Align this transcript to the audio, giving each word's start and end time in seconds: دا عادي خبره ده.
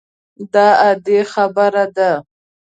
دا 0.53 0.67
عادي 0.81 1.19
خبره 1.33 1.85
ده. 1.95 2.11